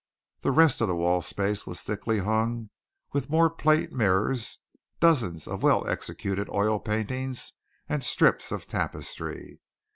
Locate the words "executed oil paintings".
5.87-7.53